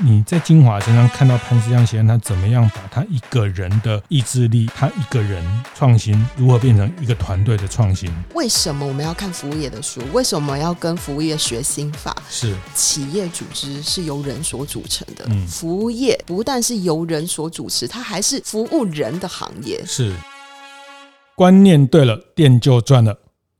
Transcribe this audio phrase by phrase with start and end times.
[0.00, 5.44] 你在金华身上看到潘思江先生，他怎么样把他一个人的意志力，他一个人
[5.74, 8.08] 创新，如何变成一个团队的创新？
[8.34, 10.00] 为什么我们要看服务业的书？
[10.12, 12.16] 为什么要跟服务业学心法？
[12.30, 19.82] 是企业组织是由人所组成的，嗯，服务业不但是由人所主持，它还是服务人的行业。
[19.84, 20.14] 是，
[21.34, 23.16] 观念对了，店就赚了。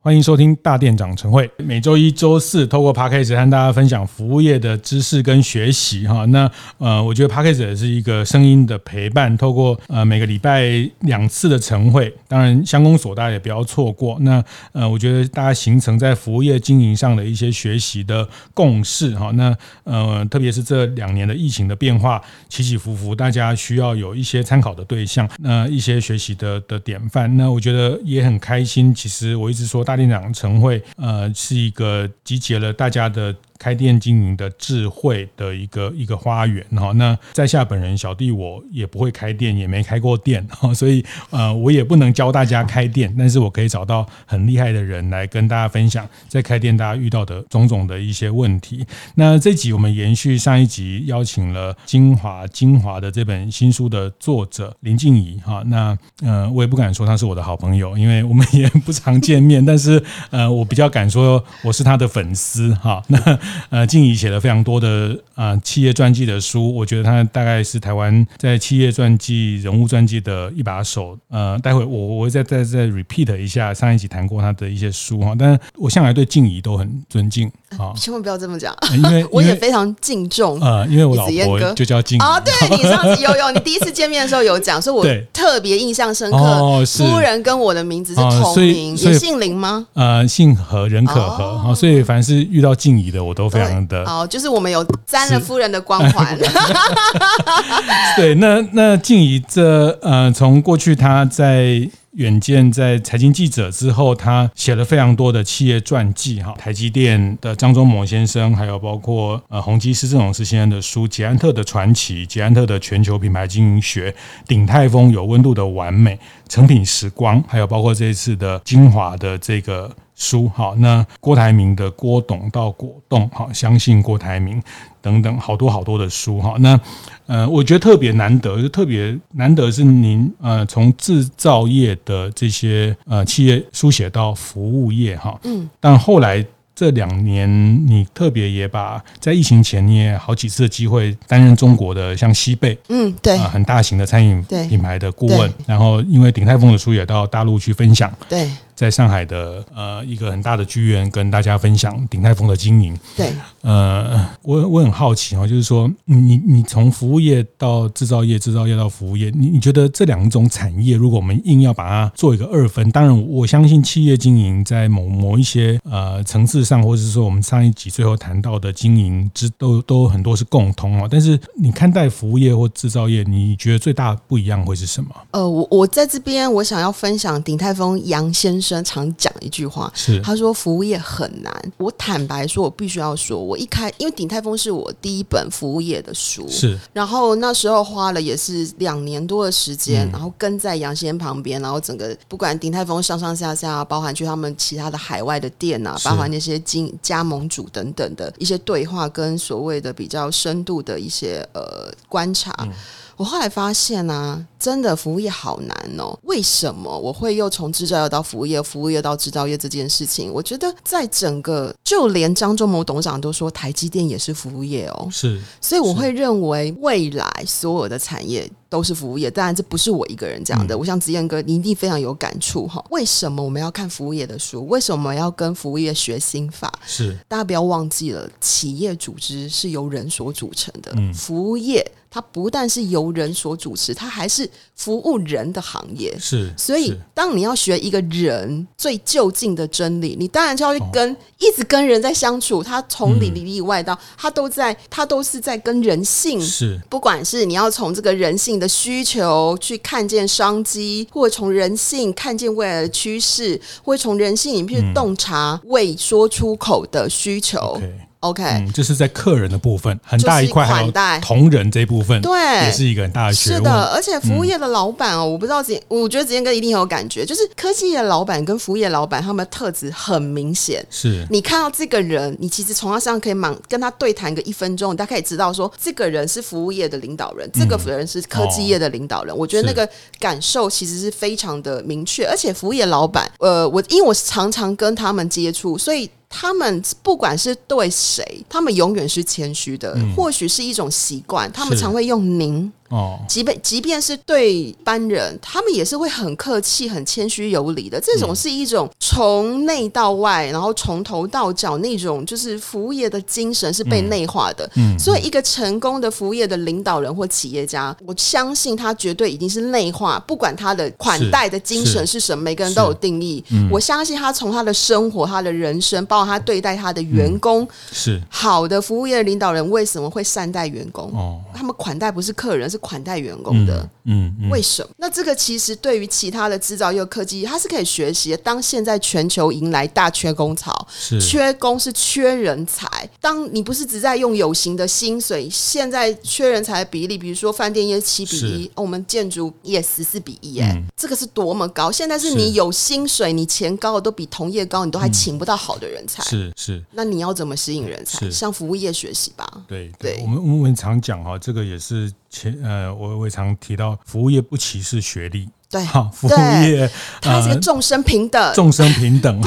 [0.08, 6.24] 欢迎收听大店长晨会，每周一、周四透过 Podcast 和大家分享服务业的知识跟学习哈。
[6.24, 10.64] 那呃，我觉得 Podcast 也是一个声音的陪伴，透过呃每个礼拜
[11.00, 14.16] 两次的晨会，当然相公所大家也不要错过。
[14.20, 19.30] 那呃，我觉得大家形成在服务业经营上的一些学习的共识哈。
[19.32, 27.36] 那呃，特别是这两年的疫情的变化起起伏伏，大家需要有一些参考的对象，那一些学习的的典范。
[27.36, 28.94] 那我觉得也很开心。
[28.94, 29.97] 其实我一直说大。
[29.98, 33.34] 店长晨会，呃，是一个集结了大家的。
[33.58, 48.86] 开店经营的智慧的一个一个花园哈，那在下本人小弟我也不会开店，也没开过店哈， 所以呃我也不能教大家开店，但是我可以找到很厉害的人来跟大家分享在开店大家遇到的种种的一些问题。
[49.16, 60.00] 那这集我们延续上一集，邀请了精华精华的这本新书的作者林静怡哈，那呃我也不敢说他是我的好朋友，因为我们也不常见面，但是
[60.30, 63.38] 呃我比较敢说我是他的粉丝哈那。
[63.70, 71.18] 呃，静怡写了非常多的啊、呃、企业传记的书，我觉得他大概是台湾在企业传记、人物传记的一把手。
[71.30, 80.58] 呃，待会我我会再再再 repeat 一下上一集谈过他的一些书哈，但是我向来对静怡都很尊敬啊，千万不要这么讲，因为 我也非常敬重。
[80.60, 86.38] 呃，因为我老婆就叫静怡啊，对 你上次有有你第一次见面的时候有讲，说我特别印象深刻。
[86.38, 89.86] 哦，夫人跟我的名字是同名，也姓林吗？
[89.94, 96.36] 呃，姓何，人可和，哦，所以凡是遇到静怡的，我都非常的好，就是我们有沾了夫人的光环。
[98.18, 114.12] 对，那那静怡这呃，从过去他在远见在财经记者之后，他写了非常多的企业传记哈，台积电的张忠谋先生，还有包括呃宏基施正荣先生的书，捷安特的传奇，捷安特的全球品牌经营学，
[114.48, 116.18] 鼎泰丰有温度的完美，
[116.48, 119.88] 成品时光，还有包括这一次的精华的这个。
[120.18, 124.60] 书好，那郭台铭的郭董到果冻好，相信郭台铭
[125.00, 126.78] 等等好多好多的书哈，那
[127.26, 137.48] 呃，我觉得特别难得，就特别难得是您呃从制造业的这些呃企业书写到服务业哈，嗯，但后来这两年
[137.86, 143.36] 你特别也把在疫情前你也好几次的机会担任中国的像西贝嗯对。
[143.38, 148.50] 很大型的餐饮品牌的顾问，然后因为鼎泰丰的书也到大陆去分享对。
[148.78, 152.96] 在上海的呃一个很大的剧院跟大家分享鼎泰丰的经营。
[153.16, 171.08] 对，呃，我我很好奇哦，就是说你你从服务业到制造业，制造业到服务业，你你觉得这两种产业，如果我们硬要把它做一个二分，当然我相信企业经营在某某一些呃层次上，或者是说我们上一集最后谈到的经营之都都很多是共通啊。
[171.10, 175.10] 但是你看待服务业或制造业，你觉得最大不一样会是什么？
[175.32, 178.67] 呃，我我在这边我想要分享鼎泰丰杨先生。
[178.84, 181.72] 常讲一句话，是他说服务业很难。
[181.76, 186.78] 我坦白说，我必须要说，我一开因为鼎泰丰是我第一本服务业的书，是。
[186.92, 202.54] 然后那时候花了也是两年多的时间，嗯、然后跟在杨先生旁边，然后整个不管鼎泰丰上上下下，包含去他们其他的海外的店啊，包含那些经加盟主等等的一些对话，跟所谓的比较深度的一些呃观察。
[202.60, 202.72] 嗯
[203.18, 206.16] 我后来发现呢、啊，真的服务业好难哦。
[206.22, 210.32] 为什么我会又从制造业到服务业，服务业到制造业这件事情？
[210.32, 215.08] 我觉得在整个，就连张忠谋董事长都说，台积电也是服务业哦。
[215.10, 219.28] 是，所以我会认为未来所有的产业都是服务业。
[219.28, 220.76] 当然，这不是我一个人讲的。
[220.76, 222.84] 嗯、我想子燕哥，你一定非常有感触哈。
[222.90, 224.64] 为什么我们要看服务业的书？
[224.68, 226.72] 为什么要跟服务业学心法？
[226.86, 230.92] 是，大家不要忘记了，企业组织是由人所组成的。
[230.94, 231.84] 嗯，服务业。
[232.10, 236.16] 它不但是由人所主持，它还是服务人的行业。
[236.18, 242.62] 是，所以当你要学一个人最就近的真理，你当然就要去跟、哦、一直跟人在相处。
[242.62, 246.40] 他从里里里外到，他都在，他都是在跟人性。
[246.40, 257.78] 是，不管是你要从这个人性的需求去看见商机，或者从人性看见未来的趋势，或者从人性里面去洞察未说出口的需求。
[257.80, 262.32] 嗯 okay OK，嗯，就是在客人的部分很大一块，还有同仁这一部分，对，
[262.66, 263.58] 也是一个很大的学问。
[263.58, 270.84] 是的，而且服务业的老板哦，嗯、我不知道子，我觉得子健哥一定很有感觉，就是科技业老板跟服务业老板他们的特质很明显。
[270.90, 279.32] 是你看到这个人，你其实从他身上可以满跟他对谈个一分钟，你大概可以知道说，这个人是服务业的领导人，嗯、这个人是科技业的领导人。
[279.32, 279.88] 哦、我觉得那个
[280.18, 286.10] 感受其实是非常的明确，而且服务业老板，呃，我因为我常常跟他们接触，所以。
[286.28, 292.70] 他们不管是对谁，他们永远是谦虚的，嗯、或许是一种习惯，他们常会用您。
[292.88, 298.00] 哦，即便即便是对一般人，他们也是会很客气、很谦虚有礼的。
[298.00, 304.64] 这种是一种从内到外，然后从头到脚那种就是服务业的精神是被内化的。
[304.76, 313.44] 嗯，嗯，所以一个成功的服务业的领导人或企业家，我相信他绝对已经是内化，不管他的款待的精神是什么，每个人都有定义。
[313.50, 321.12] 嗯，我相信他从他的生活、他的人生，包括他对待他的员工，嗯、是好的服务业的领导人为什么会善待员工？
[321.14, 324.88] 哦，他们款待不是客人，是款待员工的，嗯，嗯，嗯，为什么？
[324.96, 328.36] 那这个其实对于其他的制造业科技，它是可以学习的。
[328.38, 330.86] 当现在全球迎来大缺工潮，
[331.20, 332.88] 缺工是缺人才。
[333.20, 341.90] 当你不是只在用有形的薪水，现在缺人才的比例，比如说饭店业七比一，我们建筑业十四比一，哎，这个是多么高！
[341.90, 346.82] 现在是你有薪水，你钱高的都比同业高，你都还请不到好的人才，是是。
[346.92, 348.30] 那你要怎么吸引人才？
[348.30, 349.46] 向服务业学习吧。
[349.66, 352.12] 对对，我们我们常讲哈，这个也是。
[352.30, 355.48] 前呃，我我常提到，服务业不歧视学历。
[355.70, 356.30] 对，好，服务
[356.64, 359.38] 业它是个众生平等，众生平等。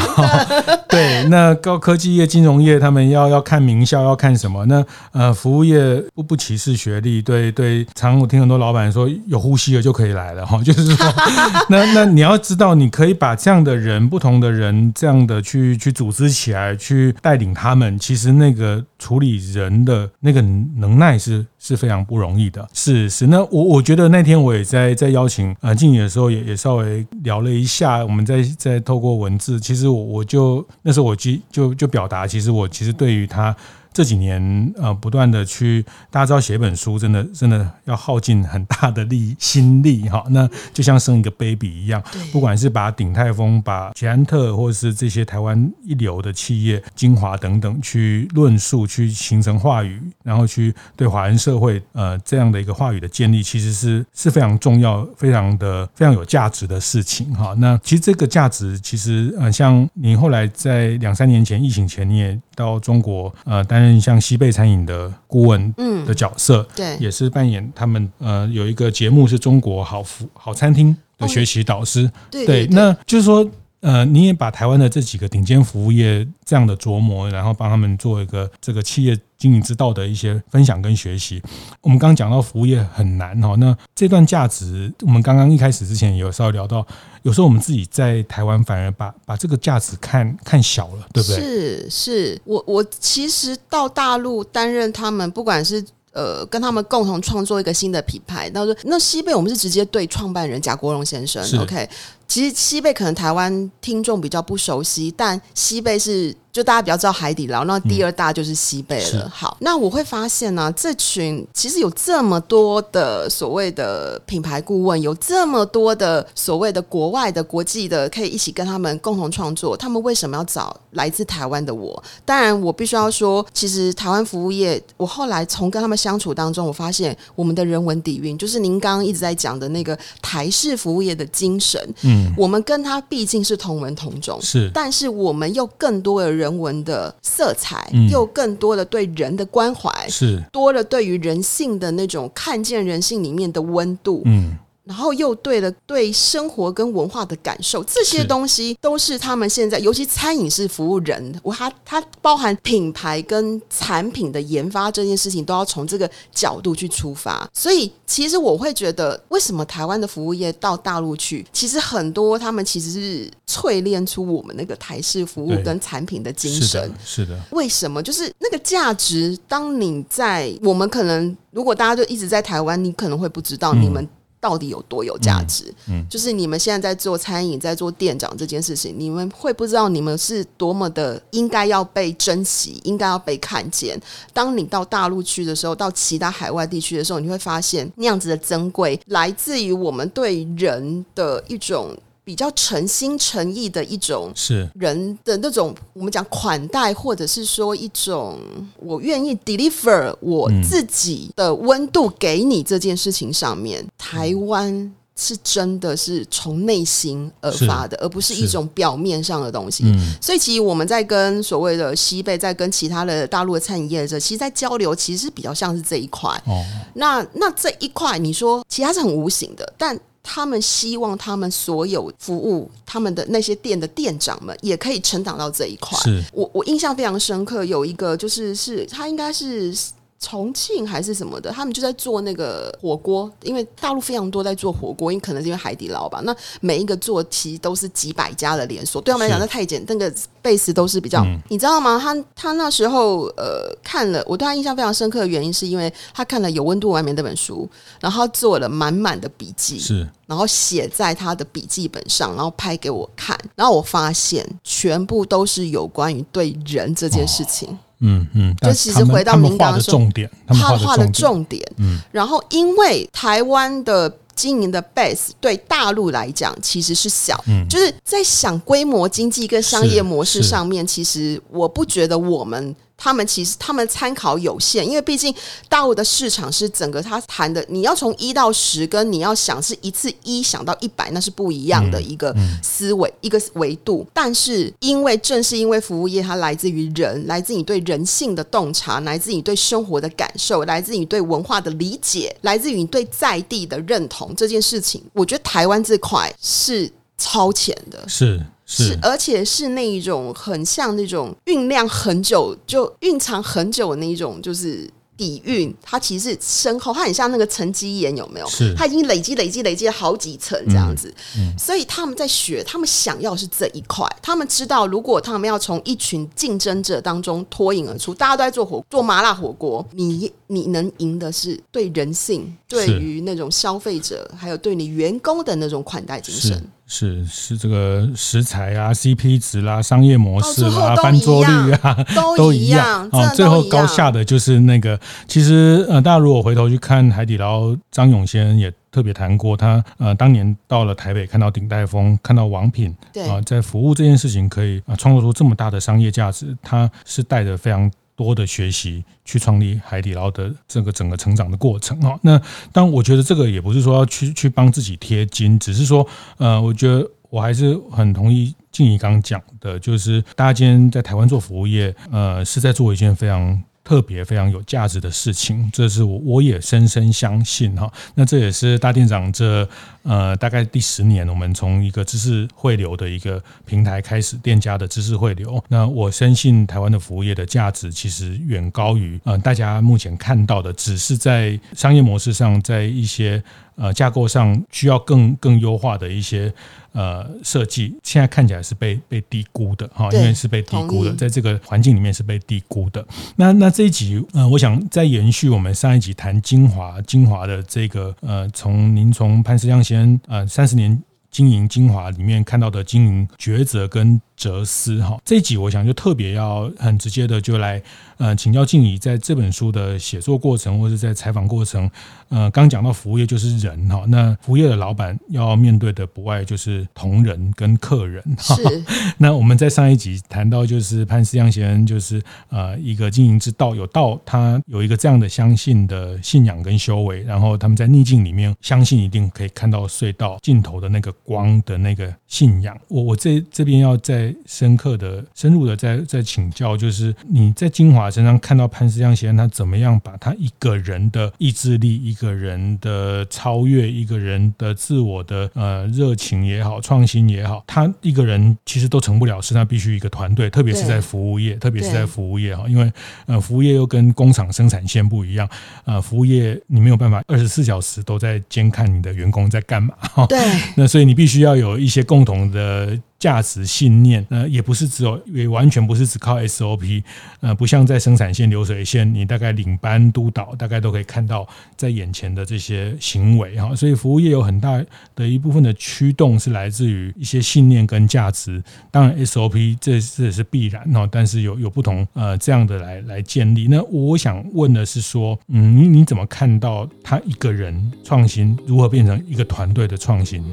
[0.87, 4.63] 对，那高科技业、金融业，他们要要看名校，要看什么？
[4.65, 5.79] 那呃，服务业
[6.13, 7.23] 不不歧视学历。
[7.23, 11.13] 对对，常我听很多老板说，有呼吸了就可以来了哈， 就是说，
[11.69, 22.67] 那那你要知道，你可以把这样的人、不同的人，这样的去去组织起来，去带领他们，其实那个处理人的那个能耐是是非常不容易的。
[22.73, 33.55] 是是，那我我觉得那天我也在在邀请呃静的时候也也稍微聊了一下，我们在在透过文字，其实我我就那时候我就就就表达，其实我其实对于他。
[33.93, 40.23] 这几年，呃，不断的去，大家知道写本书，真的真的要耗尽很大的力心力哈。
[40.29, 42.01] 那就像生一个 baby 一样，
[42.31, 57.53] 不管是把鼎泰丰、把捷安特，或者是这些台湾一流的企业、精华等等，去论述、去形成话语，然后去对华人社会，呃，这样的一个话语的建立，其实是是非常重要、非常的非常有价值的事情哈。
[57.57, 73.49] 那其实这个价值，其实呃，像你后来在两三年前疫情前，你也到中国，呃，担任像西贝餐饮的顾问，嗯，的角色，对，也是扮演他们，呃，有一个节目是中国好服好餐厅的学习导师，对，对，那就是说。
[73.81, 81.41] 呃，你也把台湾的这几个顶尖服务业这样的琢磨，然后帮他们做一个这个企业经营之道的一些分享跟学习。
[81.81, 86.85] 我们刚刚讲到服务业很难哈，那这段价值，我们刚刚一开始之前有稍微聊到，
[87.23, 91.39] 有时候我们自己在台湾反而把把这个价值看看小了，对不对？
[91.39, 95.83] 是是，我我其实到大陆担任他们，不管是
[96.13, 101.89] 呃跟他们共同创作一个新的品牌，那说那西贝我们是直接对创办人贾国荣先生，OK。
[102.31, 109.23] 其实西贝可能台湾听众比较不熟悉，但西贝是就大家比较知道海底捞，那第二大就是西贝了。
[109.25, 119.75] 嗯、好，那我会发现呢、啊，这群其实有这么多的所谓的品牌顾问，有这么多的所谓的国外的国际的，可以一起跟他们共同创作。
[119.75, 122.01] 他们为什么要找来自台湾的我？
[122.23, 131.93] 当然，我必须要说，其实台湾服务业，我后来从跟他们相处当中，我发现我们的人文底蕴，就是您刚刚一直在讲的那个台式服务业的精神。
[132.03, 132.20] 嗯。
[132.37, 140.41] 我们跟他毕竟是同文同种，是，但是我们又更多的人文的色彩，嗯、又更多的对人的关怀，是。
[140.51, 144.57] 多了对于人性的那种看见人性里面的温度，嗯。
[144.91, 157.49] 然后又对了，对生活跟文化的感受，这些东西都是他们现在，尤其餐饮是服务人，我它它包含品牌跟产品的研发这件事情，都要从这个角度去出发。
[157.53, 166.61] 所以，其实我会觉得，为什么台湾的服务业到大陆去，其实很多他们其实是淬炼出我们那个台式服务跟产品的精神。
[166.61, 167.39] 是的，是的。
[167.51, 168.03] 为什么？
[168.03, 174.05] 就是那个价值，当你在我们可能，如果大家就一直在台湾，你可能会不知道你们。
[174.41, 175.73] 到底有多有价值？
[175.87, 183.97] 嗯，嗯，就是你们现在在做餐饮，在做店长这件事情，你们会不知道你们是多么的应该要被珍惜，应该要被看见。
[184.33, 198.39] 当你到大陆去的时候，到其他海外地区的时候，你会发现那样子的珍贵，来自于我们对人的一种比较诚心诚意的一种是人的那种，我们讲款待，或者是说一种
[198.77, 204.93] 我愿意 deliver 我自己的温度给你这件事情上面，台湾。
[205.13, 209.83] 是真的是从内心而发的，而不是一种表面上的东西。
[209.85, 216.29] 嗯、所以，其实我们在跟所谓的西贝，在跟其他的大陆的餐饮业者，其实，在交流，其实比较像是这一块。
[216.47, 216.63] 哦，
[216.95, 225.97] 那那这一块，你说其他是很无形的，但他们希望他们所有服务他们的那些店的店长们，也可以成长到这一块。
[225.99, 229.75] 是我我印象非常深刻，有一个就是是他应该是。
[230.23, 236.21] 重庆还是什么的，他们就在做那个火锅，因为大陆非常多在做火锅，因为可能是因为海底捞吧。
[236.23, 240.13] 那每一个做其实都是几百家的连锁，对他们来讲那太简，那个
[240.43, 241.99] base 都是比较，嗯、你知道吗？
[241.99, 247.67] 他他那时候呃看了，我对他印象非常深刻的原因，是因为他看了《有温度外面》这本书，
[247.99, 257.69] 然后做了满满的笔记，是，然后写在他的笔记本上，然后拍给我看，然后我发现全部都是有关于对人这件事情。
[257.69, 272.75] 哦嗯嗯，就其实回到您刚刚说，重点，他画的重点，嗯，然后因为台湾的经营的 base 对大陆来讲其实是小，嗯，就是在想规模经济跟商业模式上面，其实我不觉得我们。
[273.03, 275.33] 他们其实他们参考有限，因为毕竟
[275.67, 282.31] 大陆的市场是整个他谈的，你要从一到十，跟你要想是一次一想到一百，那是不一样的一个
[282.61, 284.05] 思维、嗯嗯、一个维度。
[284.13, 298.07] 但是因为正是因为服务业它来自于人，来自你对人性的洞察，来自你对生活的感受，来自你对文化的理解，来自于你对在地的认同这件事情，我觉得台湾这块是超前的。
[298.07, 298.39] 是。
[298.71, 304.89] 是，而且是那一种很像那种酝酿很久，就蕴藏很久的那一种，就是。
[305.17, 308.47] 底蕴，它其实是深厚，它很像那个沉积岩，有没有？
[308.47, 311.13] 是，它已经累积、累积、累积了好几层这样子。
[311.37, 314.03] 嗯嗯、所以他们在学，他们想要是这一块。
[314.19, 326.67] 他们知道，如果他们要从一群竞争者当中脱颖而出，大家都在做火做麻辣火锅，你你能赢的是对人性，对于那种消费者，还有对你员工的那种款待精神。
[326.93, 331.97] 是是这个食材啊，CP 值啦，商业模式啦，翻桌率啊，
[332.35, 333.09] 都 一样。
[333.11, 334.99] 啊，最后高下的就是那个。
[335.25, 347.89] 其实呃，大家如果回头去看海底捞，张勇先生也特别谈过，他呃当年到了台北，看到鼎泰丰，看到王品，对啊，在服务这件事情可以啊创造出这么大的商业价值，他是带着非常。
[348.15, 352.41] 多的学习去创立海底捞的这个整个成长的过程啊，那
[352.71, 363.61] 当我觉得这个也不是说要去去帮自己贴金，只是说呃，我觉得我还是很同意静怡刚讲的，就是大家今天在台湾做服务业，呃，是在做一件非常。
[363.83, 367.91] 特别非常有价值的事情，这是我我也深深相信哈。
[368.13, 369.67] 那这也是大店长这
[370.03, 375.63] 呃大概第十年，我们从一个知识汇流的一个平台开始，店家的知识汇流。
[375.67, 383.41] 那我深信台湾的服务业的价值其实远高于呃大家目前看到的，只是在商业模式上，在一些
[383.75, 386.53] 呃架构上需要更更优化的一些。
[386.93, 393.01] 呃，设计现在看起来是被被低估的哈，因为是被低估的，在这个环境里面是被低估的。
[393.37, 407.79] 那那这一集，呃，我想再延续我们上一集谈精华精华的这个呃，从您从潘思亮先呃三十年经营精华里面看到的经营抉择跟哲思哈，这一集我想就特别要很直接的就来。
[408.17, 411.89] 呃，请教静怡，在这本书的写作过程，或者在采访过程，
[412.29, 418.55] 呃，刚讲到服务业就是人哈，那服务业的老板要面对的不外就是同仁跟客人哈。
[418.55, 418.83] 是。
[419.17, 432.79] 那我们在上一集谈到，就是潘思亮先生，就是呃一个经营之道，有道，他有一个这样的相信的信仰跟修为，然后他们在逆境里面相信一定可以看到隧道尽头的那个光的那个信仰。
[432.87, 433.97] 我我这这边要
[434.31, 438.11] 再深刻的、深入的在在请教，就是你在金华。
[438.11, 452.91] 身上看到潘思亮先生，他怎么样把他一个人的意志力、一个人的超越、一个人的自我的呃热情也好、创新也好，他一个人其实都成不了事，他必须一个团队，特别是在服务业，特别是在服务业哈，因为
[453.27, 455.47] 呃服务业又跟工厂生产线不一样，
[455.85, 460.37] 呃服务业你没有办法二十四小时都在监看你的员工在干嘛哈，对，
[460.75, 462.99] 那所以你必须要有一些共同的。
[463.21, 467.03] 价值信念，呃，也不是只有，也完全不是只靠 SOP，
[467.39, 471.47] 呃，不像在生产线流水线，你大概领班督导，大概都可以看到
[471.77, 473.75] 在眼前的这些行为哈。
[473.75, 474.83] 所以服务业有很大
[475.15, 478.59] 的一部分的驱动是来自于一些信念跟价值。
[478.89, 483.67] 当然 SOP 这这也是必然哈，但是有有不同呃这样的来来建立。
[483.69, 490.43] 那我想问的是说，嗯，你你怎么看到他一个人创新如何变成一个团队的创新？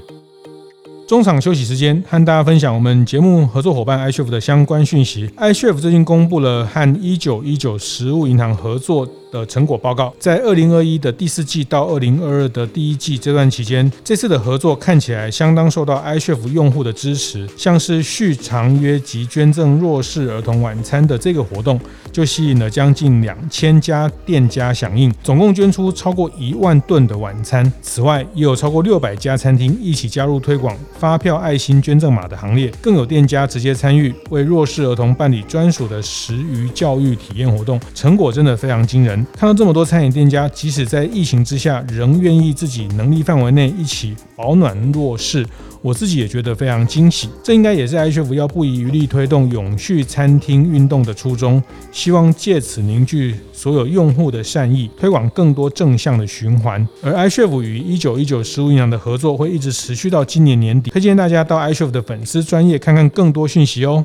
[1.09, 5.27] 中场休息时间，和大家分享我们节目合作伙伴 iCHEF 的相关讯息。
[5.39, 17.47] iCHEF 最近公布了和一九一九实物银行合作的成果报告，在二零二一的第四季到二零二二的第一季这段期间，这次的合作看起来相当受到 iCHEF 用户的支持。
[17.57, 21.81] 像是续长约及捐赠弱势儿童晚餐的这个活动，
[22.11, 27.71] 就吸引了将近两千家店家响应，总共捐出超过一万吨的晚餐。
[27.83, 30.77] 此外，也有超过六百家餐厅一起加入推广。
[30.99, 39.18] 发票爱心捐赠码的行列，更有店家直接参与为弱势儿童办理专属的食鱼教育体验活动，成果真的非常惊人。
[39.37, 45.47] 看到这么多餐饮店家，即使在疫情之下，仍愿意自己能力范围内一起保暖弱势。
[45.81, 56.87] 我自己也觉得非常惊喜，这应该也是 iCHEF 要不遗余力推动永续餐厅运动的初衷，希望借此凝聚所有用户的善意，推广更多正向的循环。
[57.01, 64.05] 而 iCHEF 与一九一九食物银行的合作会一直持续到今年年底，推荐大家到 iCHEF 的粉丝专业看看更多讯息哦。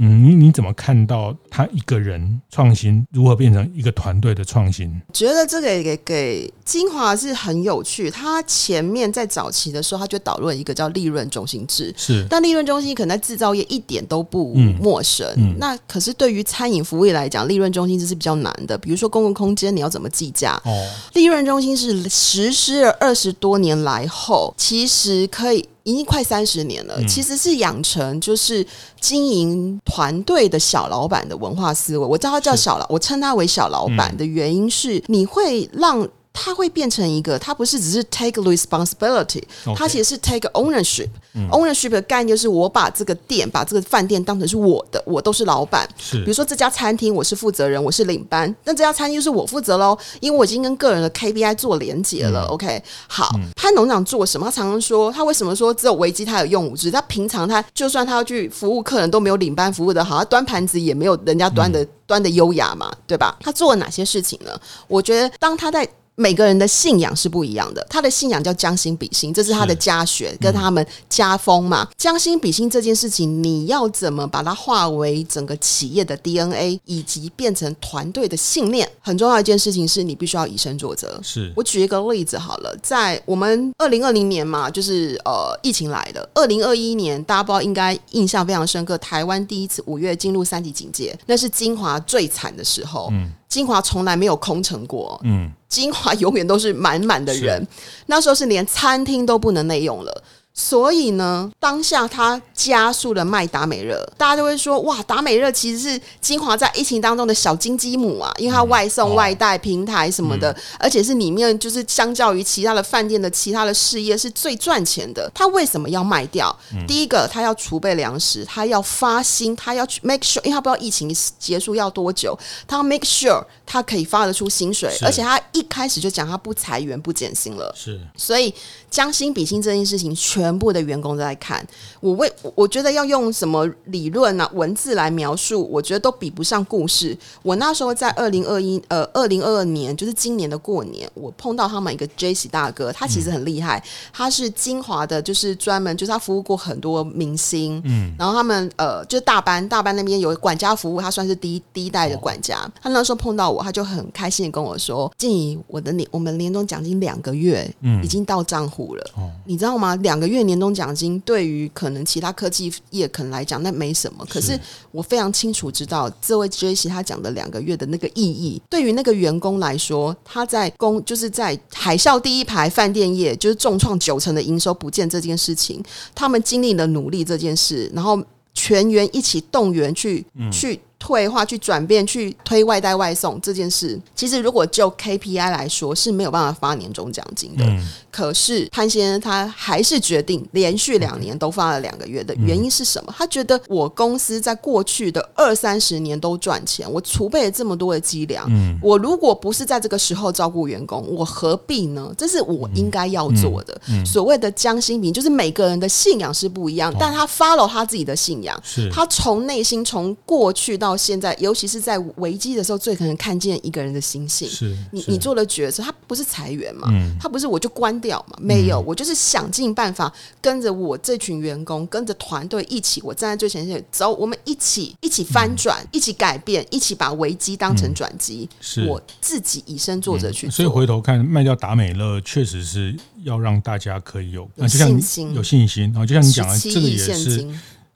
[0.00, 4.90] 嗯，你你怎么看到他一个人创新如何变成一个团队的创新？
[5.12, 8.10] 觉得这个给给金华是很有趣。
[8.10, 12.24] 他前面在早期的时候，他就导入一个叫利润中心制，是。
[12.30, 15.26] 但利润中心可能在制造业一点都不陌生。
[15.36, 18.78] 嗯嗯、那可是对于餐饮服务业来讲，利润中心制是比较难的。
[18.78, 20.60] 比如说公共空间，你要怎么计价？
[20.64, 20.70] 哦，
[21.14, 25.68] 利润中心是实施了二十多年来后，其实可以。
[25.88, 28.66] 已经快三十年了，嗯、其实是养成就是
[29.00, 32.04] 经营团队的小老板的文化思维。
[32.04, 36.06] 我知道他叫小老，我称他为小老板的原因是，你会让。
[36.40, 39.42] 它会变成一个，它不是只是 take responsibility，
[39.74, 41.08] 它其实是 take ownership。
[41.50, 45.88] ownership 的概念就是我把这个店、把这个饭店当成是我的，我都是老板。
[45.98, 52.44] 是，比如说这家餐厅，我是负责人，我是领班，那这家餐厅就是我负责喽，因为我已经跟个人的 KPI 做连结了。
[52.46, 54.46] OK，好，潘农长做什么？
[54.46, 56.90] 他常常说，他为什么说只有危机他有用武之？
[56.90, 63.36] 他平常他就算他要去服务客人，都没有领班服务的好，他端盘子也没有人家端的端的优雅嘛，对吧？
[63.40, 64.50] 他做了哪些事情呢？
[64.86, 65.88] 我觉得当他在。
[66.18, 71.88] 每个人的信仰是不一样的，他的信仰叫将心比心，这是他的家学，跟他们家风嘛。
[71.96, 78.90] 将心比心这件事情，你要怎么把它化为整个企业的 DNA，以及变成团队的信念？
[79.00, 81.20] 很重要一件事情是你必须要以身作则。
[81.22, 93.08] 是我举一个例子好了，在我们二零二零年嘛，就是呃疫情来了，二零二一年大家不知道应该印象非常深刻，台湾第一次五月进入三级警戒，那是精华最惨的时候。
[93.12, 93.32] 嗯。
[93.48, 97.66] 精华从来没有空城过，嗯，金华永远都是满满的人，
[98.06, 100.22] 那时候是连餐厅都不能内用了。
[100.60, 115.30] 所以呢，当下他加速了卖达美乐，大家都会说哇，达美乐其实是精华在疫情当中的小金鸡母啊，因为它外送、外带平台什么的，嗯、而且是里面就是相较于其他的饭店的其他的事业是最赚钱的。
[115.32, 116.54] 他为什么要卖掉？
[116.74, 127.72] 嗯、第一个，他要储备粮食，他要发薪，他要去 make sure，因为他不知道疫情结束要多久，他要 make sure 他可以发得出薪水，而且他一开始就讲他不裁员、不减薪了。
[127.76, 128.52] 是，所以
[128.90, 130.58] 将心比心这件事情全。
[130.58, 131.64] 部的员工都在看
[132.00, 137.16] 我为，我觉得要用什么理论啊、文字来描述，我觉得都比不上故事。
[137.42, 143.82] 我那时候在二零二一呃二零二二年，就是今年的过年，我碰到他们一个 Jesse 大哥，他其实很厉害，
[144.12, 152.68] 他是金华的，就是专门就是他服务过很多明星，嗯，然后他们呃就大班大班那边有管家服务，他算是第一第一代的管家。
[152.80, 159.94] 他那时候碰到我，他就很开心的跟我说：“静怡，我的年我们年终奖金两个月，嗯，已经到账户了，哦，你知道吗？
[159.96, 164.58] 两个月。”年终奖金对于可能其他科技业可能来讲那没什么，可是
[164.90, 175.82] 我非常清楚知道这位 Jesse 他讲的两个月的那个意义，对于那个员工来说，他在工就是在海啸第一排饭店业就是重创九成的营收不见这件事情，
[176.14, 178.22] 他们经历了努力这件事，然后
[178.54, 180.80] 全员一起动员去、嗯、去。
[180.98, 187.64] 退化去转变去推外带外送这件事，其实如果就 KPI 来说是没有办法发年终奖金的。
[187.64, 193.14] 嗯、可是潘先生他还是决定连续两年都发了两个月的原因是什么？
[193.16, 202.12] 他觉得我公司在过去的二三十年都赚钱，我储备了这么多的积粮，嗯、我如果不是在这个时候照顾员工，我何必呢？
[202.18, 203.80] 这是我应该要做的。
[204.04, 214.48] 所谓的将心比，就是每个人的信仰是不一样，但他 follow 他自己的信仰，是他从内心从过去到到现在，尤其是在危机的时候，最可能看见一个人的心性。
[214.48, 216.88] 是，你你做了决策，他不是裁员嘛？
[216.90, 218.38] 嗯，他不是我就关掉嘛？
[218.40, 228.48] 没有，我就是想尽办法跟着我这群员工，跟着团队一起，我站在最前线，走，我们一起一起翻转，一起改变，一起把危机当成转机。
[228.60, 230.48] 是我自己以身作则去。
[230.48, 235.84] 所以回头看卖掉达美乐，确实是要让大家可以有信心，有信心。
[235.92, 237.46] 然后就像你讲的，这个也是。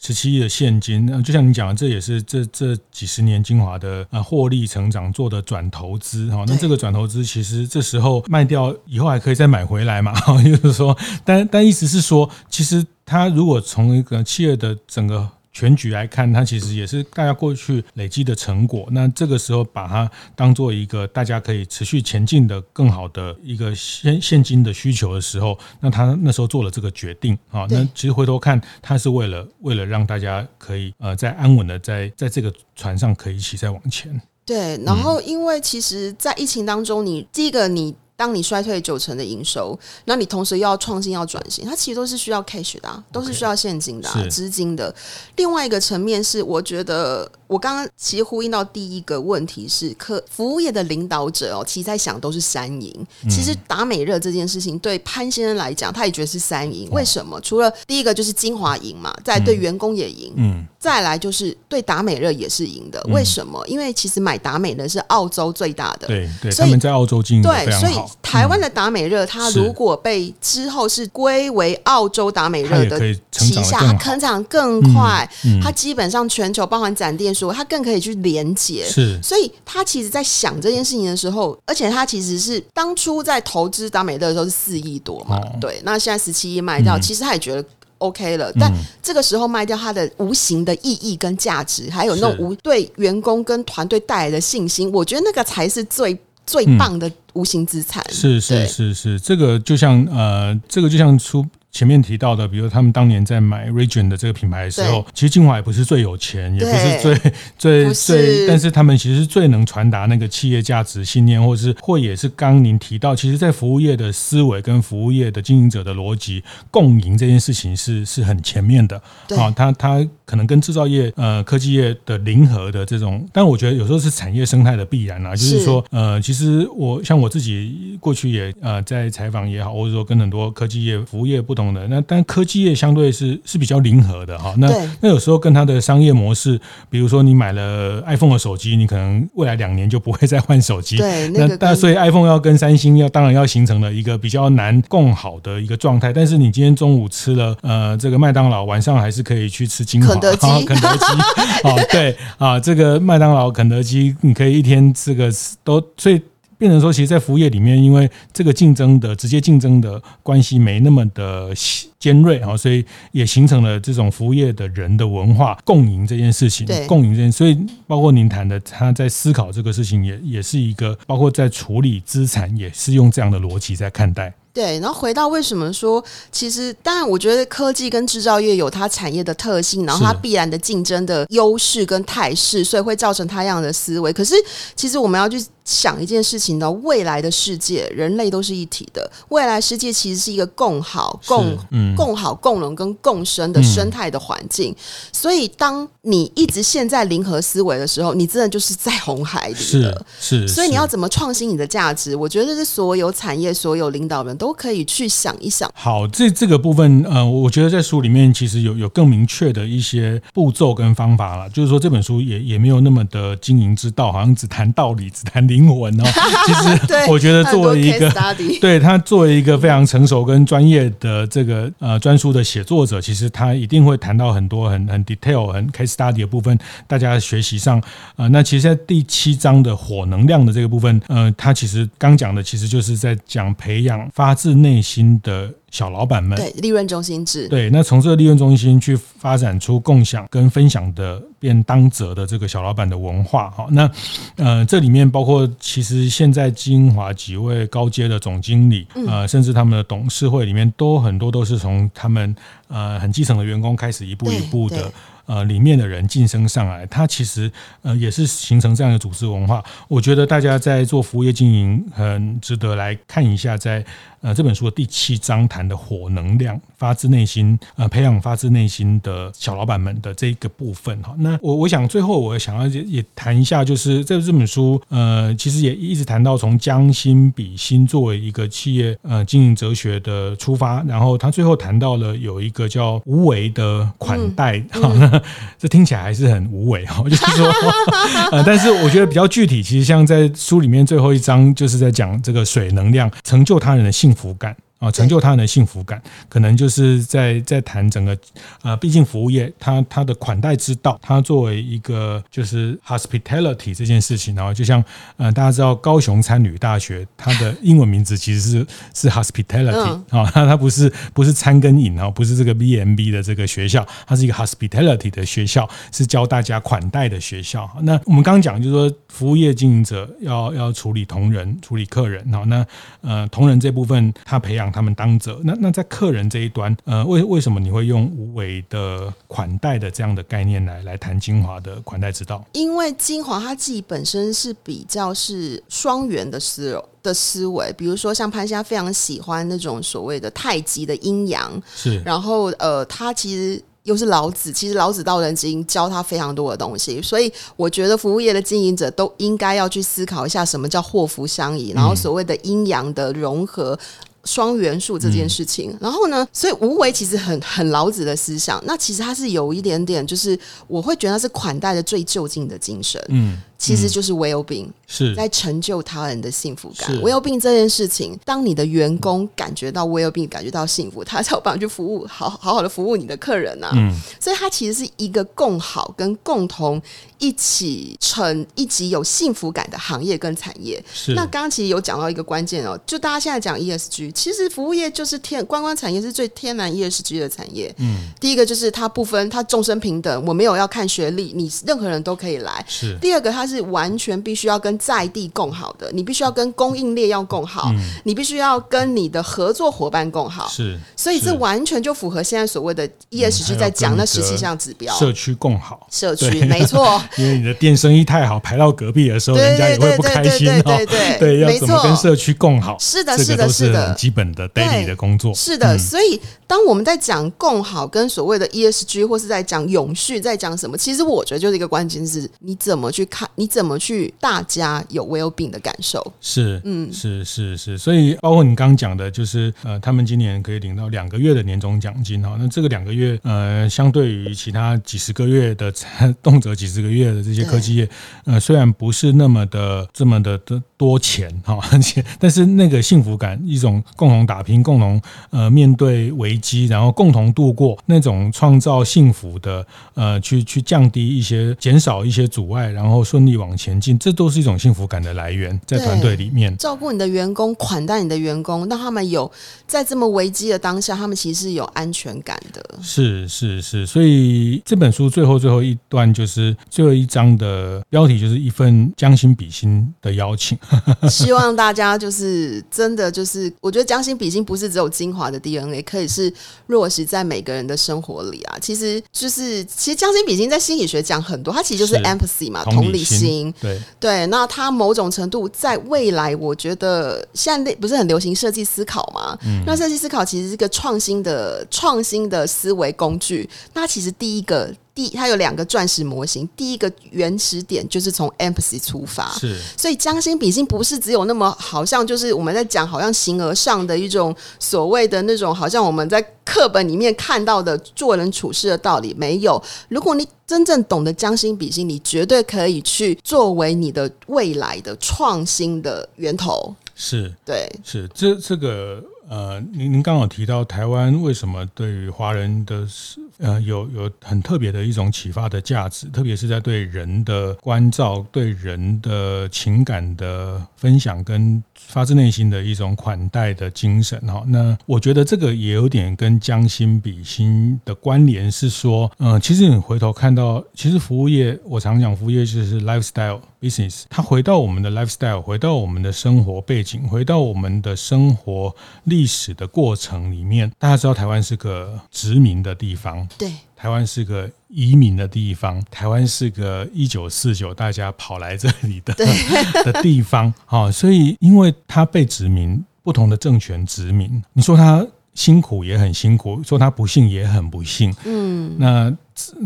[0.05, 6.45] 十七亿的现金，那就像你讲的，这也是这这几十年精华的啊获利成长做的转投资哈。
[6.49, 10.13] 那这个转投资其实这时候卖掉以后还可以再买回来嘛？
[10.43, 15.29] 就是说，但但意思是说，其实它如果从一个企业的整个。
[15.53, 18.89] 全局来看，它其实也是大家过去累积的成果。
[18.91, 27.67] 那这个时候把它当做一个大家可以持续前进的更好的一个现现金的需求的时候，那他那时候做了这个决定啊。
[27.69, 34.21] 那其实回头看，他是为了为了让大家可以呃在安稳的在在这个船上可以一起再往前。
[34.45, 37.95] 对，然后因为其实，在疫情当中，你第一个你。
[38.23, 44.95] 当你衰退九成的营收，那你同时又要创新、要转型，它其实都是需要 cash 的、啊，都是需要现金的、啊、资金的。
[45.35, 47.29] 另外一个层面是，我觉得。
[47.49, 53.07] 我刚刚其实呼应到第一个问题是，可服务业的领导者哦，其实在想都是三赢。
[53.29, 56.89] 其实达美乐这件事情对潘先生来讲，他也觉得是三赢。
[56.93, 57.39] 为什么？
[57.43, 63.07] 除了第一个就是精华赢嘛，再对员工也赢，嗯，再来就是对达美乐也是赢的。
[63.13, 63.63] 为什么？
[63.69, 75.29] 因为其实买达美乐是澳洲最大的，对对，他们在澳洲经营对，所以台湾的达美乐，它如果被之后是归为澳洲达美乐的旗下，它成长更快，
[75.63, 77.33] 它基本上全球包含展店。
[77.33, 87.65] 说它更可以去连接，是，所以他其实，在想这件事情的时候，而且他其实是当初在投资达美乐的时候是四亿多嘛，哦、对，那现在十七亿卖掉，嗯、其实他也觉得
[87.99, 88.71] OK 了，但
[89.03, 98.05] 这个时候卖掉它的无形的意义跟价值，还有那种无对员工跟团队带来的信心，我觉得那个才是最最棒的无形资产。
[98.09, 101.47] 嗯、是是是是，这个就像呃，这个就像出。
[101.73, 118.99] 前面提到的，比如他们当年在买 Region 的这个品牌的时候，其实精华也不是最有钱，也不是最最最，但是他们其实是最能传达那个企业价值信念，或是或也是刚您提到，其实，在服务业的思维跟服务业的经营者的逻辑共赢这件事情是是很前面的。
[119.39, 131.62] 啊，他他可能跟制造业呃科技业的零和的这种，但我觉得有时候是产业生态的必然啊，就是说呃，其实我像我自己过去也呃在采访也好，或者说跟很多科技业服务业不同。
[131.75, 134.55] 的那，但科技业相对是是比较灵活的哈。
[134.57, 140.97] 那那有时候跟它的商业模式，比如说你买了 iPhone 的手机，你可能未来两年就不会再换手机。
[140.97, 146.11] 对，那但所以 iPhone 要跟三星要当然要形成了一个比较难共好的一个状态。
[146.11, 151.05] 但是你今天中午吃了呃这个麦当劳，晚上还是可以去吃精华，肯德基，肯德基。
[151.69, 155.31] 哦，对啊，这个麦当劳、肯德基，你可以一天吃个
[155.63, 156.21] 都所以。
[156.63, 161.53] 变成说，其实，在服务业里面，因为这个竞争的直接竞争的关系没那么的
[161.99, 166.65] 尖锐啊，所以也形成了这种服务业的人的文化共赢这件事情。
[166.65, 174.33] 对，共赢这件，所以包括您谈的，他在思考这个事情，也也是一个，包括在处理资产，也是用这样的逻辑在看待。
[174.55, 184.13] 对，然后回到为什么说，其实当然，我觉得科技跟制造业有它产业的特性，然后它必然的竞争的优势跟态势，所以会造成它样的思维。
[184.13, 184.35] 可是，
[184.77, 194.73] 其实我们要去想一件事情呢，未来的世界，人类都是一体的，未来世界其实是一个共好、共、嗯、共好、共荣跟共生的生态的环境。
[194.73, 194.77] 嗯、
[195.13, 200.07] 所以，当你一直陷在零和思维的时候，你真的就是在红海里了。
[200.21, 202.15] 是，所以你要怎么创新你的价值？
[202.17, 204.37] 我觉得这是所有产业、所有领导人。
[204.43, 205.71] 都可以去想一想。
[205.73, 211.49] 好，这这个部分，呃，我觉得在书里面其实有有更明确的一些步骤跟方法了。
[211.51, 216.05] 就是说，这本书也也没有那么的经营之道，好像只谈道理，只谈灵魂哦。
[216.47, 218.11] 其实，我觉得作为一个
[218.61, 226.59] 对他作为一个非常成熟跟专业的这个呃专书的写作者，其实他一定会谈到很多很很 detail、很 case study 的部分。
[226.89, 227.81] 大家学习上，
[228.17, 234.23] 呃，那其实，在第七章的火能量的这个部分，呃，他其实刚讲的其实就是在讲培养发。
[234.33, 243.91] 发自内心的小老板们，对利润中心制，对，那从这个利润中心去发展出共享跟分享的便当者的这个小老板的文化，哈，那
[244.37, 252.37] 呃，这里面包括其实现在精华几位高阶的总经理，呃，甚至他们的董事会里面都很多都是从他们
[252.69, 254.93] 呃很基层的员工开始一步一步的。
[255.33, 259.65] 呃里面的人晋升上来，它其实呃也是形成这样的组织文化。
[259.89, 263.83] 我觉得大家在做服务业经营，很值得来看一下，在
[264.21, 271.15] 呃这本书的第七章谈的火能量，发自内心呃培养发自内心的小老板们的这个部分哈。
[271.19, 285.22] 那我我想最后我想要也谈一下，就是这这本书呃其实也一直谈到从将心比心作为一个企业呃经营哲学的出发，然后他最后谈到了有一个叫无为的款待，哈、
[285.59, 287.53] 这听起来还是很无为哈， 就是说，
[288.33, 294.57] 呃，但是我觉得比较具体，其实像在书里面最后一章就是在讲这个水能量成就他人的幸福感。
[294.83, 298.19] 啊，成就他人的幸福感，可能就是在在谈整个，
[298.63, 304.85] 呃，毕竟服务业，它它的款待之道，它作为一个就是 hospitality 这件事情，然后就像
[305.19, 317.71] 呃大家知道高雄餐旅大学，它的英文名字其实是是 hospitality 啊，它它不是不是餐跟饮啊，不是这个 B M B 的这个学校，它是一个 hospitality 的学校，是教大家款待的学校。
[317.83, 322.67] 那我们刚刚讲就是说，服务业经营者要要处理同仁，处理客人，好，那
[323.03, 324.72] 呃同仁这部分他培养。
[324.73, 332.45] 他们当责，那那在客人这一端，呃，为为什么你会用无为的款待的这样的概念来来谈精华的款待之道？
[332.53, 343.63] 因为精华它自己本身是比较是双元的思的思维，比如说像潘夏非常喜欢那种所谓的太极的阴阳，是，然后呃，他其实。
[343.85, 353.77] 又是老子，其实老子道人经教他非常多的东西，所以我觉得服务业的经营者都应该要去思考一下什么叫祸福相依，然后所谓的阴阳的融合。
[354.25, 363.41] 双元素这件事情，然后呢，所以无为其实很很老子的思想，那其实它是有一点点，就是我会觉得它是款待的最就近的精神，嗯。
[363.63, 366.91] 其实就是 well being，是在成就他人的幸福感。
[366.99, 373.73] well being 这件事情，当你的员工感觉到 well being，感觉到幸福，他才有办法去服务，好好好的服务你的客人呐、啊。
[373.77, 376.83] 嗯，所以它其实是一个共好跟共同
[377.19, 380.83] 一起成一起有幸福感的行业跟产业。
[380.93, 381.13] 是。
[381.15, 387.73] 那刚刚其实有讲到一个关键哦，就大家现在讲 ESG，其实服务业就是天观光产业是最天然 ESG 的产业。
[387.79, 392.65] 嗯，第一个就是它不分，它众生平等，我没有要看学历，你任何人都可以来。
[392.69, 392.99] 是。
[393.01, 393.52] 第二个，它是。
[393.57, 400.49] 是完全必须要跟在地共好的，你必须要跟供应链要共好，嗯、你必须要跟你的合作伙伴共好。
[400.49, 404.95] 是，所以这完全就符合现在所谓的 ESG 在讲那十七项指标。
[404.99, 407.01] 社区共好，社区没错。
[407.17, 410.63] 因为你的店生意太好，排到隔壁的时候，人家也会不开心哦。
[410.65, 412.77] 对对对， 对，要怎么跟社区共好？
[412.79, 415.35] 是的，是的，是的，基本的 daily 的工作。
[415.35, 416.21] 是的，所以
[416.53, 420.77] 当我们在讲共好跟所谓的 ESG，或是在讲永续，在讲什么？
[420.77, 423.27] 其实我觉得就是一个关键是，你怎么去看。
[423.37, 426.13] 你怎么去大家有 well-being 的感受？
[426.21, 432.37] 是，嗯，是是是，所以包括你刚刚讲的，就是呃，他们今年可以领到两个月的年终奖金哈。
[432.39, 435.73] 那这个两个月，呃，相对于其他几十个月的
[436.23, 437.89] 动辄几十个月的这些科技业，
[438.27, 453.33] 呃，虽然不是那么的这么的的多钱哈，而且但是那个幸福感，一种共同打拼、共同呃面对危机，然后共同度过那种创造幸福的呃，去去降低一些、减少一些阻碍，然后顺利。
[453.43, 459.31] 往前进，这都是一种幸福感的来源，在团队里面照顾你的员工，款待你的员工，让他们有
[459.67, 462.63] 在这么危机的当下，他们其实是有安全感的。
[462.83, 470.59] 是是是，所以这本书最后最后一段就是最后一章的标题，就是一份将心比心的邀请。
[471.09, 476.32] 希望大家就是真的就是，我觉得将心比心不是只有精华的 DNA，可以是
[476.67, 478.59] 落实在每个人的生活里啊。
[478.61, 483.53] 其实就是，其实将心比心在心理学讲很多，它其实就是 empathy 嘛，同理心。
[483.61, 489.39] 对对，那它某种程度在未来，我觉得现在不是很流行设计思考吗？
[489.45, 493.49] 嗯，那设计思考其实是一个创新的创新的思维工具。
[493.73, 494.73] 那其实第一个。
[494.95, 496.49] 第，它有两个钻石模型。
[496.57, 509.63] 第一个原始点就是从 empathy 出发，是，所以将心比心不是只有那么好像就是我们在讲好像形而上的一种所谓的那种好像我们在课本里面看到的做人处事的道理没有。
[509.89, 516.75] 如果你真正懂得将心比心，你绝对可以去作为你的未来的创新的源头。
[516.95, 519.03] 是，对，是这这个。
[519.33, 534.43] 呃，您您刚好提到台湾为什么对于华人的是呃有有很特别的一种启发的价值，特别是在对人的关照、对人的情感的分享跟发自内心的一种款待的精神哈。
[534.47, 553.53] 那我觉得这个也有点跟将心比心的关联，是说，嗯，其实你回头看到，其实服务业，我常讲服务业就是 lifestyle business，它回到我们的 lifestyle，回到我们的生活背景，回到我们的生活历史的过程里面，大家知道台湾是个殖民的地方，对。
[553.83, 559.13] 台湾是个移民的地方，台湾是个一九四九大家跑来这里的
[559.83, 569.17] 的地方，哈，所以因为它被殖民，不同的政权殖民，你说他辛苦也很辛苦，说他不幸也很不幸，嗯，那。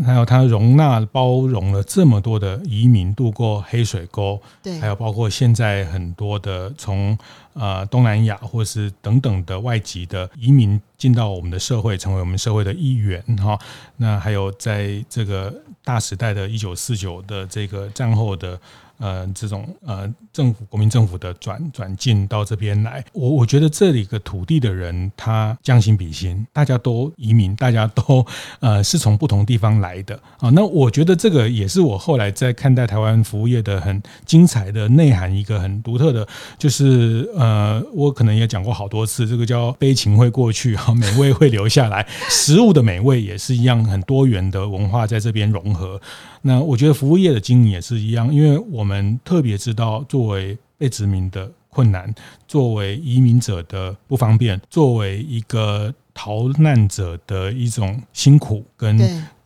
[0.05, 7.15] 还有他容纳包容了这么多的移民渡过黑水沟，对，还有包括现在很多的从
[7.51, 13.59] 呃东南亚或是等等的外籍的移民进到我们的社会，成为我们社会的一员哈。
[13.97, 15.53] 那还有在这个
[15.83, 18.57] 大时代的一九四九的这个战后的。
[18.99, 28.25] 呃，这种呃政府国民政府的转转进到这边来，我我觉得这里个土地的人他将心比心，大家都移民，大家都
[28.59, 30.49] 呃是从不同地方来的啊。
[30.49, 45.99] 那我觉得这个也是我后来在看待台湾服务业的很精彩的内涵，一个很独特的，就是呃，我可能也讲过好多次，这个叫悲情会过去，哈， 美味会留下来，食物的美味也是一样，很多元的文化在这边融合。
[46.47, 52.15] 那我觉得服务业的经营也是一样，因为我们特别知道作为被殖民的困难，
[52.47, 58.97] 作为移民者的不方便，作为一个逃难者的一种辛苦跟。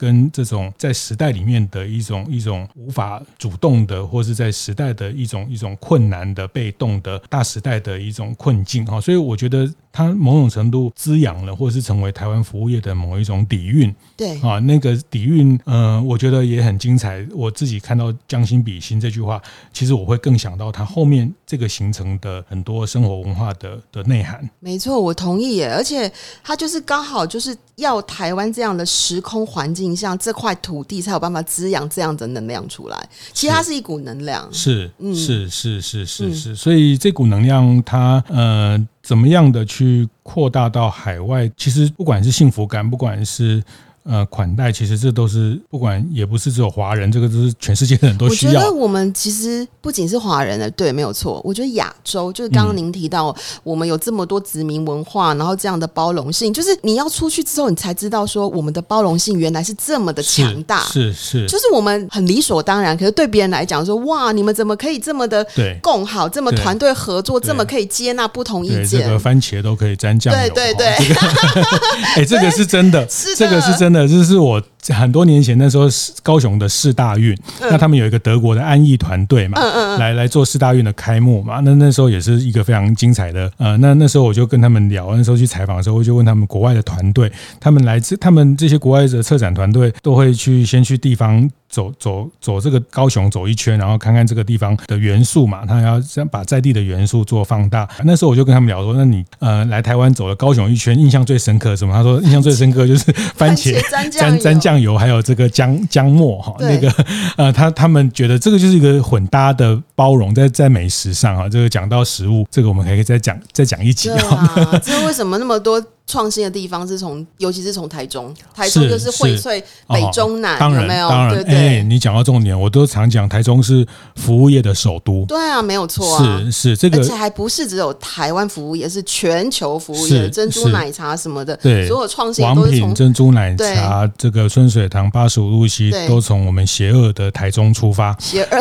[0.02, 13.94] 跟这种在时代里面的一种一种无法主动的，或是在时代的一种一种困难的被动的大时代的一种困境哈，所以我觉得它某种程度滋养了，或是成为台湾服务业的某一种底蕴。
[14.18, 17.24] 对啊，那个底蕴，嗯，我觉得也很精彩。
[17.32, 19.40] 我自己看到“将心比心”这句话，
[19.72, 24.50] 其实我会更想到它后面这个形成的很多生活文化的的内涵。
[24.60, 26.12] 没错，我同意耶，而且
[26.44, 29.91] 它就是刚好就是要台湾这样的时空环境。
[29.96, 41.52] 像这块土地才有办法滋养这样的能量出来，其实它是一股能量，是是是是是是，所以这股能量它呃怎么样的去扩大到海外？
[41.56, 43.64] 其实不管是幸福感，不管是。
[44.04, 48.54] 呃，款待其实这都是不管，也不是只有华人，这个都是全世界的人都需要。
[48.54, 51.40] 我觉得我们其实不仅是华人的，对，没有错。
[51.44, 60.82] 我觉得亚洲就是刚刚您提到，我们有这么多殖民文化，然后这样的包容性，就是你要出去之后，你才知道说我们的包容性原来是这么的强大。
[60.86, 65.46] 是是，是，就是我们很理所当然，可是对别人来讲说，哇，你们怎么可以这么的
[65.82, 69.02] 共好，这么团队合作，这么可以接纳不同意见？
[69.02, 70.54] 这个番茄都可以沾酱油。
[70.54, 71.16] 对对对，
[72.18, 74.62] 哎，这个是真的， 是这个是真的，这是我。
[74.90, 75.86] 很多年前，那时候
[76.24, 79.62] 高雄的四大运，那他们有一个德国的安逸团队嘛，
[80.00, 81.60] 来来做四大运的开幕嘛。
[81.60, 83.52] 那那时候也是一个非常精彩的。
[83.58, 91.48] 呃，那那时候我就跟他们聊，那时候去采访的时候，我就问他们国外的团队，他们来自他们这些国外的策展团队都会去先去地方。
[91.72, 95.66] 走走走，这个高雄走一圈，然后看看这个地方的元素嘛。
[95.66, 97.88] 他要先把在地的元素做放大。
[98.04, 103.06] 那时候我就跟他们聊说：“那你呃来台湾走了高雄一圈，印象最深刻什么？”他说：“印象最深刻就是
[103.36, 103.82] 番茄
[104.12, 106.54] 沾沾酱油，还有这个姜姜末哈。
[106.60, 106.94] 那个
[107.38, 111.48] 呃，他他们觉得这个就是一个混搭的包容，在在美食上啊。
[111.48, 114.80] 这个讲到食物，这个我们可以再讲再讲一集啊。
[114.84, 115.82] 这为什么那么多？
[116.08, 121.08] 创新的地方是从，尤其是从台中，台中就是荟萃北中南，当然，有没有？
[121.08, 123.86] 当然，哎，你讲到重点，我都常讲，台中是
[124.16, 125.26] 服务业的首都。
[125.26, 138.60] 对啊，没有错啊，是是这个，而且还不是只有台湾服务业，是全球服务业，珍珠奶茶什么的，对，所有创新都是从珍珠奶茶，这个春水堂八十五路西都从我们邪恶的台中出发，邪恶，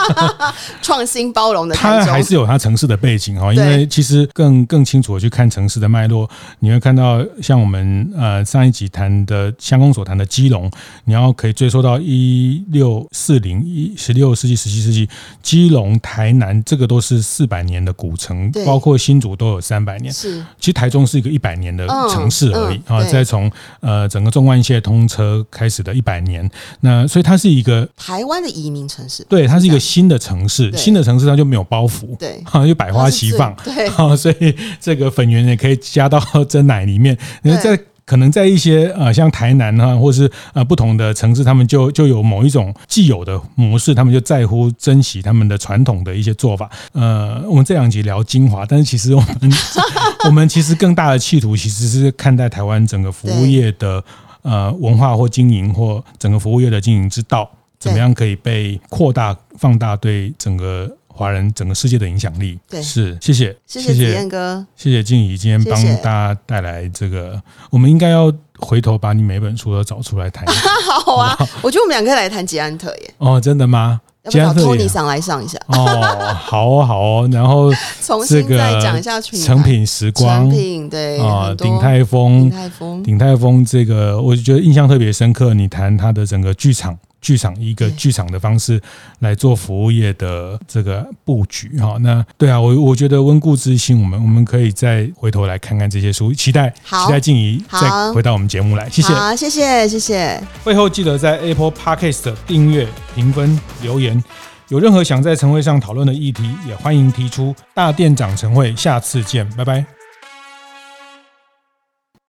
[0.80, 6.28] 创新包容的台中，它还是有它城市的背景哈，因为其实更更清楚的去看城市的脉络，
[6.60, 6.70] 你。
[6.70, 10.70] 会看到像我们呃上一集谈的乡公所谈的基隆，
[11.04, 15.08] 你要可以追溯到一六四零一十六世纪、十七世纪，
[15.42, 20.12] 基隆、台南这个都是四百年的古城，包括新竹都有三百年。
[20.12, 23.02] 是，其实台中是一个一百年的城市而已啊。
[23.04, 26.48] 再从呃整个纵贯线通车开始的一百年，
[26.80, 29.24] 那所以它是一个台湾的移民城市。
[29.28, 36.60] 对，它是一个新的城市，新的城市它就没有包袱，对，哈， 就百花齐放，对， 所以这个粉圆也可以加到这。
[36.70, 46.70] 奶里面，因为在可能在一些呃像台南啊，或是呃不同的城市，他们就就有某一种既有的模式，他们就在乎珍惜他们的传统的一些做法。
[46.92, 49.28] 呃，我们这两集聊精华，但是其实我们
[50.28, 54.04] 我们其实更大的企图，其实是看待台湾整个服务业的
[54.42, 60.94] 呃文化或经营，或整个服务业的经营之道，怎么样可以被扩大放大，对整个。
[61.20, 70.46] 华人整个世界的影响力，对，是谢谢谢谢子彦哥，谢谢静怡今天帮大家带来这个，我们应该要回头把你每本书都找出来谈。
[71.04, 73.14] 好啊，我觉得我们两个可以来谈捷安特耶。
[73.18, 74.00] 哦，真的吗？
[74.24, 75.58] 要不要找 Tony 上来上一下？
[75.66, 77.28] 哦，好哦，好哦。
[77.30, 77.70] 然后
[78.02, 85.52] 重新再讲一下成品时光，成品对啊，鼎泰丰，鼎泰丰，鼎泰丰这个我觉得印象特别深刻。
[85.52, 86.98] 你谈他的整个剧场。
[87.20, 88.80] 剧场一个剧场的方式
[89.18, 100.40] 来做服务业的这个布局哈，那对啊，我我觉得温故知新，我们我们可以再回头来看看这些书，期待期待静怡再回到我们节目来，谢谢，好，谢谢，谢谢。
[100.64, 104.22] 会后记得在 Apple Podcast 订阅、评分、留言，
[104.68, 107.54] 有任何想在晨会上讨论的议题，也欢迎提出。
[107.74, 109.99] 大店长晨会，下次见，拜拜。